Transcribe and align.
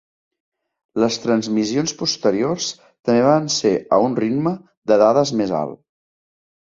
Les 1.01 1.17
transmissions 1.25 1.93
posteriors 1.99 2.69
també 3.09 3.27
van 3.29 3.47
ser 3.57 3.75
a 3.99 4.01
un 4.07 4.17
ritme 4.25 4.55
de 4.93 4.99
dades 5.03 5.35
més 5.43 5.55
alt. 5.63 5.81